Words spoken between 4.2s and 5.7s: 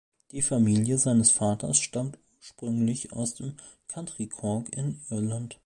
Cork in Irland.